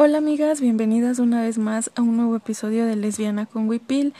Hola 0.00 0.18
amigas, 0.18 0.60
bienvenidas 0.60 1.18
una 1.18 1.42
vez 1.42 1.58
más 1.58 1.90
a 1.96 2.02
un 2.02 2.16
nuevo 2.16 2.36
episodio 2.36 2.86
de 2.86 2.94
Lesbiana 2.94 3.46
con 3.46 3.68
Wipil. 3.68 4.14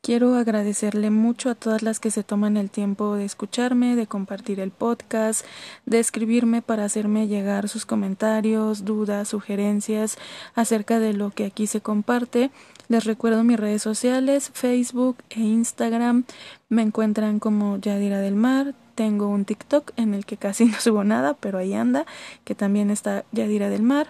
Quiero 0.00 0.36
agradecerle 0.36 1.10
mucho 1.10 1.50
a 1.50 1.56
todas 1.56 1.82
las 1.82 1.98
que 1.98 2.12
se 2.12 2.22
toman 2.22 2.56
el 2.56 2.70
tiempo 2.70 3.16
de 3.16 3.24
escucharme, 3.24 3.96
de 3.96 4.06
compartir 4.06 4.60
el 4.60 4.70
podcast, 4.70 5.44
de 5.86 5.98
escribirme 5.98 6.62
para 6.62 6.84
hacerme 6.84 7.26
llegar 7.26 7.68
sus 7.68 7.84
comentarios, 7.84 8.84
dudas, 8.84 9.26
sugerencias 9.26 10.18
acerca 10.54 11.00
de 11.00 11.14
lo 11.14 11.30
que 11.30 11.46
aquí 11.46 11.66
se 11.66 11.80
comparte. 11.80 12.52
Les 12.86 13.02
recuerdo 13.02 13.42
mis 13.42 13.58
redes 13.58 13.82
sociales, 13.82 14.52
Facebook 14.54 15.16
e 15.30 15.40
Instagram. 15.40 16.26
Me 16.68 16.82
encuentran 16.82 17.40
como 17.40 17.78
Yadira 17.78 18.20
del 18.20 18.36
Mar. 18.36 18.72
Tengo 18.94 19.26
un 19.26 19.44
TikTok 19.44 19.90
en 19.96 20.14
el 20.14 20.26
que 20.26 20.36
casi 20.36 20.64
no 20.66 20.78
subo 20.78 21.02
nada, 21.02 21.34
pero 21.34 21.58
ahí 21.58 21.74
anda, 21.74 22.06
que 22.44 22.54
también 22.54 22.90
está 22.90 23.24
Yadira 23.32 23.68
del 23.68 23.82
Mar. 23.82 24.08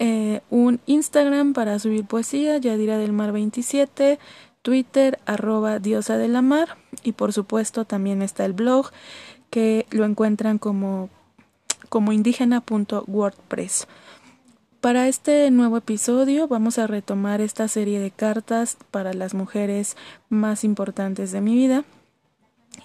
Eh, 0.00 0.42
un 0.48 0.78
Instagram 0.86 1.54
para 1.54 1.76
subir 1.80 2.04
poesía, 2.04 2.56
Yadira 2.58 2.98
del 2.98 3.12
Mar 3.12 3.32
27, 3.32 4.20
Twitter, 4.62 5.18
arroba 5.26 5.80
diosa 5.80 6.16
de 6.16 6.28
la 6.28 6.40
mar, 6.40 6.76
y 7.02 7.12
por 7.12 7.32
supuesto 7.32 7.84
también 7.84 8.22
está 8.22 8.44
el 8.44 8.52
blog 8.52 8.92
que 9.50 9.86
lo 9.90 10.04
encuentran 10.04 10.58
como, 10.58 11.10
como 11.88 12.12
indígena.wordpress. 12.12 13.88
Para 14.80 15.08
este 15.08 15.50
nuevo 15.50 15.78
episodio 15.78 16.46
vamos 16.46 16.78
a 16.78 16.86
retomar 16.86 17.40
esta 17.40 17.66
serie 17.66 17.98
de 17.98 18.12
cartas 18.12 18.76
para 18.92 19.12
las 19.14 19.34
mujeres 19.34 19.96
más 20.28 20.62
importantes 20.62 21.32
de 21.32 21.40
mi 21.40 21.56
vida. 21.56 21.84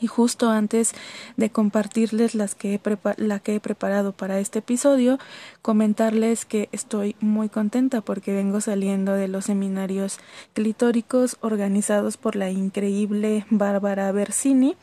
Y 0.01 0.07
justo 0.07 0.49
antes 0.49 0.93
de 1.37 1.49
compartirles 1.49 2.35
las 2.35 2.55
que 2.55 2.73
he 2.73 2.81
la 3.17 3.39
que 3.39 3.55
he 3.55 3.59
preparado 3.59 4.11
para 4.11 4.39
este 4.39 4.59
episodio, 4.59 5.17
comentarles 5.61 6.45
que 6.45 6.67
estoy 6.71 7.15
muy 7.21 7.47
contenta 7.47 8.01
porque 8.01 8.33
vengo 8.33 8.59
saliendo 8.59 9.13
de 9.13 9.29
los 9.29 9.45
seminarios 9.45 10.19
clitóricos 10.53 11.37
organizados 11.39 12.17
por 12.17 12.35
la 12.35 12.49
increíble 12.49 13.45
Bárbara 13.49 14.11
Bersini, 14.11 14.75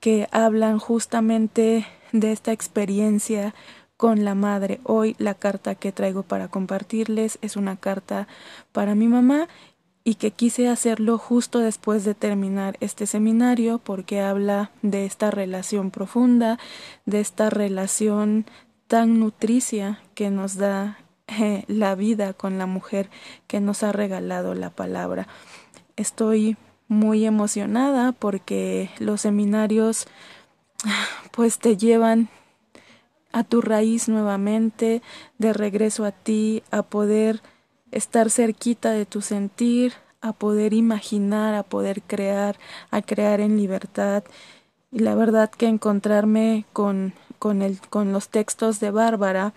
que 0.00 0.28
hablan 0.30 0.78
justamente 0.78 1.86
de 2.12 2.30
esta 2.30 2.52
experiencia 2.52 3.54
con 3.96 4.24
la 4.24 4.34
madre. 4.34 4.80
Hoy 4.82 5.14
la 5.18 5.34
carta 5.34 5.76
que 5.76 5.92
traigo 5.92 6.24
para 6.24 6.48
compartirles 6.48 7.38
es 7.40 7.56
una 7.56 7.76
carta 7.76 8.26
para 8.72 8.94
mi 8.94 9.06
mamá 9.06 9.48
y 10.04 10.16
que 10.16 10.32
quise 10.32 10.68
hacerlo 10.68 11.18
justo 11.18 11.60
después 11.60 12.04
de 12.04 12.14
terminar 12.14 12.76
este 12.80 13.06
seminario 13.06 13.78
porque 13.78 14.20
habla 14.20 14.70
de 14.82 15.06
esta 15.06 15.30
relación 15.30 15.90
profunda, 15.90 16.58
de 17.06 17.20
esta 17.20 17.50
relación 17.50 18.46
tan 18.88 19.20
nutricia 19.20 20.00
que 20.14 20.30
nos 20.30 20.56
da 20.56 20.98
eh, 21.28 21.64
la 21.68 21.94
vida 21.94 22.32
con 22.32 22.58
la 22.58 22.66
mujer 22.66 23.10
que 23.46 23.60
nos 23.60 23.82
ha 23.82 23.92
regalado 23.92 24.54
la 24.54 24.70
palabra. 24.70 25.28
Estoy 25.96 26.56
muy 26.88 27.24
emocionada 27.24 28.12
porque 28.12 28.90
los 28.98 29.22
seminarios 29.22 30.06
pues 31.30 31.58
te 31.58 31.76
llevan 31.76 32.28
a 33.32 33.44
tu 33.44 33.62
raíz 33.62 34.08
nuevamente, 34.08 35.00
de 35.38 35.52
regreso 35.52 36.04
a 36.04 36.12
ti, 36.12 36.62
a 36.70 36.82
poder 36.82 37.40
estar 37.92 38.30
cerquita 38.30 38.90
de 38.90 39.06
tu 39.06 39.20
sentir, 39.20 39.92
a 40.20 40.32
poder 40.32 40.72
imaginar, 40.72 41.54
a 41.54 41.62
poder 41.62 42.02
crear, 42.02 42.56
a 42.90 43.02
crear 43.02 43.40
en 43.40 43.56
libertad. 43.56 44.24
Y 44.90 45.00
la 45.00 45.14
verdad 45.14 45.50
que 45.50 45.66
encontrarme 45.66 46.64
con, 46.72 47.12
con, 47.38 47.62
el, 47.62 47.80
con 47.80 48.12
los 48.12 48.28
textos 48.28 48.80
de 48.80 48.90
Bárbara, 48.90 49.52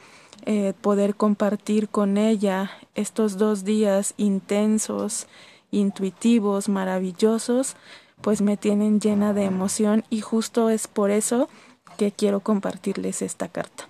eh, 0.46 0.74
poder 0.82 1.16
compartir 1.16 1.90
con 1.90 2.18
ella 2.18 2.72
estos 2.94 3.38
dos 3.38 3.64
días 3.64 4.14
intensos, 4.18 5.28
intuitivos, 5.72 6.70
maravillosos, 6.70 7.76
pues 8.22 8.42
me 8.42 8.58
tienen 8.58 9.00
llena 9.00 9.34
de 9.34 9.46
emoción 9.46 10.04
y 10.10 10.22
justo 10.22 10.70
es 10.70 10.88
por 10.88 11.12
eso 11.12 11.50
que 11.98 12.12
quiero 12.12 12.40
compartirles 12.40 13.22
esta 13.22 13.48
carta. 13.48 13.88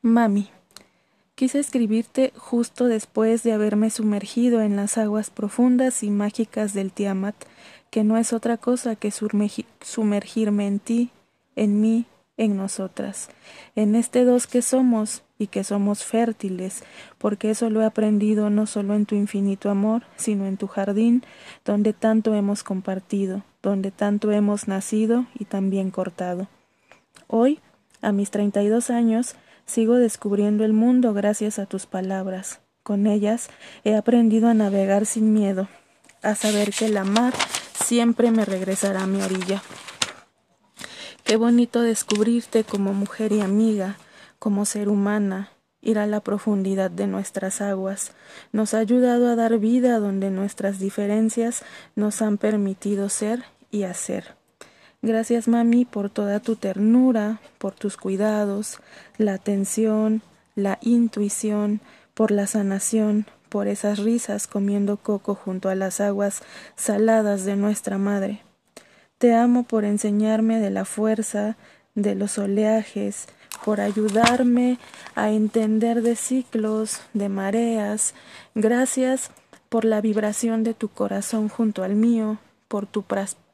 Mami, 0.00 0.50
Quise 1.42 1.58
escribirte 1.58 2.32
justo 2.36 2.86
después 2.86 3.42
de 3.42 3.50
haberme 3.50 3.90
sumergido 3.90 4.60
en 4.60 4.76
las 4.76 4.96
aguas 4.96 5.30
profundas 5.30 6.04
y 6.04 6.10
mágicas 6.10 6.72
del 6.72 6.92
Tiamat, 6.92 7.34
que 7.90 8.04
no 8.04 8.16
es 8.16 8.32
otra 8.32 8.58
cosa 8.58 8.94
que 8.94 9.10
sumergirme 9.10 10.68
en 10.68 10.78
ti, 10.78 11.10
en 11.56 11.80
mí, 11.80 12.06
en 12.36 12.56
nosotras, 12.56 13.28
en 13.74 13.96
este 13.96 14.24
dos 14.24 14.46
que 14.46 14.62
somos 14.62 15.24
y 15.36 15.48
que 15.48 15.64
somos 15.64 16.04
fértiles, 16.04 16.84
porque 17.18 17.50
eso 17.50 17.70
lo 17.70 17.82
he 17.82 17.86
aprendido 17.86 18.48
no 18.48 18.66
solo 18.66 18.94
en 18.94 19.04
tu 19.04 19.16
infinito 19.16 19.68
amor, 19.68 20.04
sino 20.14 20.46
en 20.46 20.56
tu 20.56 20.68
jardín, 20.68 21.24
donde 21.64 21.92
tanto 21.92 22.34
hemos 22.34 22.62
compartido, 22.62 23.42
donde 23.64 23.90
tanto 23.90 24.30
hemos 24.30 24.68
nacido 24.68 25.26
y 25.36 25.46
también 25.46 25.90
cortado. 25.90 26.46
Hoy, 27.26 27.58
a 28.00 28.12
mis 28.12 28.30
treinta 28.30 28.62
y 28.62 28.68
dos 28.68 28.90
años, 28.90 29.34
Sigo 29.66 29.96
descubriendo 29.96 30.64
el 30.64 30.72
mundo 30.72 31.14
gracias 31.14 31.58
a 31.58 31.66
tus 31.66 31.86
palabras. 31.86 32.60
Con 32.82 33.06
ellas 33.06 33.48
he 33.84 33.94
aprendido 33.94 34.48
a 34.48 34.54
navegar 34.54 35.06
sin 35.06 35.32
miedo, 35.32 35.68
a 36.22 36.34
saber 36.34 36.72
que 36.72 36.88
la 36.88 37.04
mar 37.04 37.32
siempre 37.74 38.30
me 38.30 38.44
regresará 38.44 39.02
a 39.02 39.06
mi 39.06 39.22
orilla. 39.22 39.62
Qué 41.24 41.36
bonito 41.36 41.82
descubrirte 41.82 42.64
como 42.64 42.92
mujer 42.92 43.32
y 43.32 43.40
amiga, 43.40 43.96
como 44.38 44.64
ser 44.64 44.88
humana, 44.88 45.50
ir 45.80 45.98
a 45.98 46.06
la 46.06 46.20
profundidad 46.20 46.90
de 46.90 47.06
nuestras 47.06 47.60
aguas. 47.60 48.12
Nos 48.52 48.74
ha 48.74 48.78
ayudado 48.78 49.28
a 49.28 49.36
dar 49.36 49.58
vida 49.58 49.98
donde 49.98 50.30
nuestras 50.30 50.78
diferencias 50.78 51.64
nos 51.94 52.22
han 52.22 52.38
permitido 52.38 53.08
ser 53.08 53.44
y 53.70 53.84
hacer. 53.84 54.41
Gracias, 55.04 55.48
mami, 55.48 55.84
por 55.84 56.10
toda 56.10 56.38
tu 56.38 56.54
ternura, 56.54 57.40
por 57.58 57.74
tus 57.74 57.96
cuidados, 57.96 58.78
la 59.18 59.34
atención, 59.34 60.22
la 60.54 60.78
intuición, 60.80 61.80
por 62.14 62.30
la 62.30 62.46
sanación, 62.46 63.26
por 63.48 63.66
esas 63.66 63.98
risas 63.98 64.46
comiendo 64.46 64.98
coco 64.98 65.34
junto 65.34 65.68
a 65.68 65.74
las 65.74 66.00
aguas 66.00 66.44
saladas 66.76 67.44
de 67.44 67.56
nuestra 67.56 67.98
madre. 67.98 68.42
Te 69.18 69.34
amo 69.34 69.64
por 69.64 69.84
enseñarme 69.84 70.60
de 70.60 70.70
la 70.70 70.84
fuerza, 70.84 71.56
de 71.96 72.14
los 72.14 72.38
oleajes, 72.38 73.26
por 73.64 73.80
ayudarme 73.80 74.78
a 75.16 75.32
entender 75.32 76.02
de 76.02 76.14
ciclos, 76.14 77.00
de 77.12 77.28
mareas. 77.28 78.14
Gracias 78.54 79.32
por 79.68 79.84
la 79.84 80.00
vibración 80.00 80.62
de 80.62 80.74
tu 80.74 80.88
corazón 80.90 81.48
junto 81.48 81.82
al 81.82 81.96
mío, 81.96 82.38
por 82.68 82.86
tu 82.86 83.04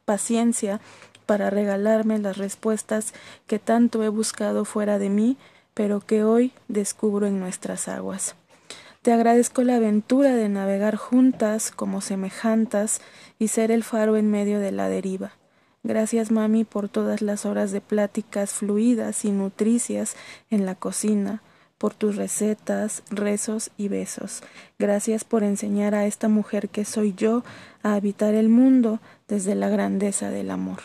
paciencia 0.05 0.79
para 1.29 1.51
regalarme 1.51 2.17
las 2.17 2.39
respuestas 2.39 3.13
que 3.45 3.59
tanto 3.59 4.01
he 4.01 4.09
buscado 4.09 4.65
fuera 4.65 4.97
de 4.97 5.11
mí, 5.11 5.37
pero 5.75 5.99
que 5.99 6.23
hoy 6.23 6.53
descubro 6.67 7.27
en 7.27 7.39
nuestras 7.39 7.87
aguas. 7.87 8.33
Te 9.03 9.11
agradezco 9.13 9.61
la 9.61 9.75
aventura 9.75 10.35
de 10.35 10.49
navegar 10.49 10.95
juntas 10.95 11.69
como 11.69 12.01
semejantas 12.01 12.99
y 13.37 13.49
ser 13.49 13.69
el 13.69 13.83
faro 13.83 14.17
en 14.17 14.31
medio 14.31 14.59
de 14.59 14.71
la 14.71 14.89
deriva. 14.89 15.33
Gracias, 15.83 16.31
mami, 16.31 16.63
por 16.63 16.89
todas 16.89 17.21
las 17.21 17.45
horas 17.45 17.71
de 17.71 17.81
pláticas 17.81 18.53
fluidas 18.53 19.23
y 19.23 19.29
nutricias 19.29 20.15
en 20.49 20.65
la 20.65 20.73
cocina, 20.73 21.43
por 21.77 21.93
tus 21.93 22.15
recetas, 22.15 23.03
rezos 23.11 23.69
y 23.77 23.87
besos. 23.87 24.41
Gracias 24.79 25.25
por 25.25 25.43
enseñar 25.43 25.93
a 25.93 26.07
esta 26.07 26.27
mujer 26.27 26.69
que 26.69 26.85
soy 26.85 27.13
yo 27.13 27.43
a 27.83 27.93
habitar 27.93 28.33
el 28.33 28.49
mundo 28.49 28.99
desde 29.27 29.53
la 29.53 29.69
grandeza 29.69 30.31
del 30.31 30.49
amor. 30.49 30.79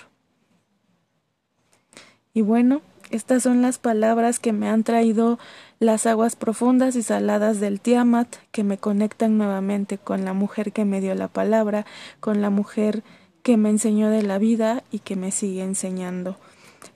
Y 2.35 2.43
bueno, 2.43 2.83
estas 3.11 3.45
son 3.45 3.63
las 3.63 3.79
palabras 3.79 4.41
que 4.41 4.53
me 4.53 4.69
han 4.69 4.83
traído 4.83 5.39
las 5.79 6.05
aguas 6.05 6.35
profundas 6.35 6.97
y 6.97 7.03
saladas 7.03 7.61
del 7.61 7.81
Tiamat, 7.81 8.29
que 8.51 8.65
me 8.65 8.77
conectan 8.77 9.39
nuevamente 9.39 9.99
con 9.99 10.25
la 10.25 10.33
mujer 10.33 10.73
que 10.73 10.85
me 10.85 11.01
dio 11.01 11.15
la 11.15 11.29
palabra, 11.29 11.87
con 12.19 12.43
la 12.43 12.51
mujer 12.51 13.05
que 13.45 13.57
me 13.57 13.71
enseñó 13.71 14.11
de 14.11 14.23
la 14.23 14.39
vida 14.39 14.83
y 14.91 14.99
que 14.99 15.15
me 15.15 15.31
sigue 15.31 15.63
enseñando. 15.63 16.37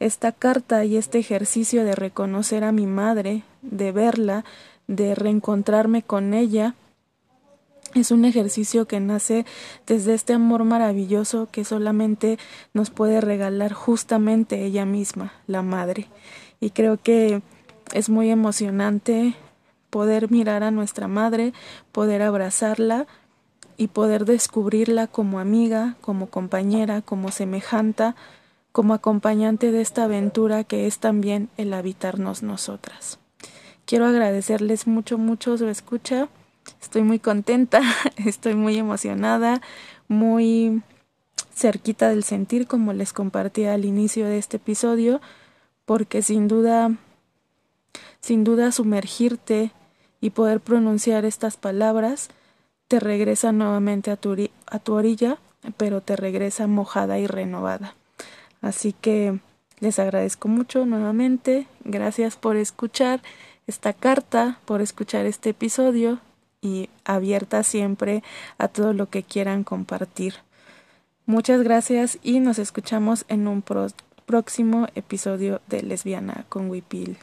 Esta 0.01 0.33
carta 0.33 0.85
y 0.85 0.97
este 0.97 1.19
ejercicio 1.19 1.85
de 1.85 1.95
reconocer 1.95 2.65
a 2.65 2.73
mi 2.73 2.87
madre, 2.87 3.43
de 3.63 3.93
verla, 3.93 4.45
de 4.89 5.15
reencontrarme 5.15 6.03
con 6.03 6.35
ella, 6.35 6.75
es 8.01 8.11
un 8.11 8.25
ejercicio 8.25 8.87
que 8.87 9.01
nace 9.01 9.45
desde 9.87 10.15
este 10.15 10.33
amor 10.33 10.65
maravilloso 10.65 11.49
que 11.51 11.65
solamente 11.65 12.39
nos 12.75 12.91
puede 12.91 13.21
regalar 13.21 13.73
justamente 13.73 14.65
ella 14.65 14.85
misma, 14.85 15.33
la 15.47 15.63
madre. 15.63 16.09
Y 16.61 16.71
creo 16.71 16.97
que 16.97 17.43
es 17.93 18.09
muy 18.09 18.31
emocionante 18.31 19.35
poder 19.91 20.31
mirar 20.31 20.63
a 20.63 20.71
nuestra 20.71 21.09
madre, 21.09 21.53
poder 21.93 22.23
abrazarla 22.23 23.07
y 23.77 23.89
poder 23.89 24.25
descubrirla 24.25 25.07
como 25.07 25.39
amiga, 25.39 25.97
como 26.01 26.29
compañera, 26.29 27.01
como 27.01 27.31
semejanta, 27.31 28.17
como 28.73 28.95
acompañante 28.95 29.73
de 29.73 29.81
esta 29.81 30.05
aventura 30.05 30.65
que 30.65 30.87
es 30.87 30.99
también 30.99 31.49
el 31.57 31.73
habitarnos 31.73 32.43
nosotras. 32.43 33.19
Quiero 33.87 34.07
agradecerles 34.07 34.87
mucho, 34.87 35.17
mucho 35.17 35.57
su 35.57 35.69
escucha. 35.69 36.29
Estoy 36.81 37.03
muy 37.03 37.19
contenta, 37.19 37.81
estoy 38.25 38.55
muy 38.55 38.77
emocionada, 38.77 39.61
muy 40.09 40.83
cerquita 41.55 42.09
del 42.09 42.25
sentir, 42.25 42.67
como 42.67 42.93
les 42.93 43.13
compartí 43.13 43.65
al 43.65 43.85
inicio 43.85 44.27
de 44.27 44.39
este 44.39 44.59
episodio, 44.59 45.21
porque 45.85 46.23
sin 46.23 46.49
duda, 46.49 46.93
sin 48.21 48.45
duda 48.45 48.73
sumergirte 48.73 49.73
y 50.21 50.31
poder 50.31 50.61
pronunciar 50.61 51.25
estas 51.25 51.57
palabras 51.57 52.29
te 52.89 53.01
regresa 53.01 53.53
nuevamente 53.53 54.11
a 54.11 54.17
tu, 54.17 54.35
a 54.67 54.79
tu 54.79 54.95
orilla, 54.95 55.39
pero 55.77 56.01
te 56.01 56.17
regresa 56.17 56.67
mojada 56.67 57.19
y 57.19 57.27
renovada. 57.27 57.95
Así 58.63 58.93
que 58.93 59.41
les 59.81 59.99
agradezco 59.99 60.49
mucho 60.49 60.87
nuevamente. 60.87 61.67
Gracias 61.85 62.37
por 62.37 62.57
escuchar 62.57 63.21
esta 63.67 63.93
carta, 63.93 64.59
por 64.65 64.81
escuchar 64.81 65.27
este 65.27 65.51
episodio 65.51 66.21
y 66.61 66.89
abierta 67.05 67.63
siempre 67.63 68.23
a 68.59 68.69
todo 68.69 68.93
lo 68.93 69.09
que 69.09 69.23
quieran 69.23 69.65
compartir. 69.65 70.35
Muchas 71.27 71.63
gracias 71.63 72.19
y 72.23 72.41
nos 72.41 72.59
escuchamos 72.59 73.25
en 73.29 73.49
un 73.49 73.63
próximo 74.27 74.89
episodio 74.95 75.61
de 75.69 75.83
Lesbiana 75.83 76.47
con 76.49 76.71
Wipil. 76.71 77.19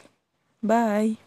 Bye. 0.62 1.25